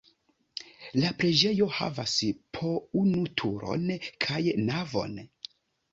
La 1.01 1.11
preĝejo 1.19 1.67
havas 1.81 2.15
po 2.59 2.73
unu 3.03 3.21
turon 3.43 3.87
kaj 4.27 4.43
navon. 4.71 5.19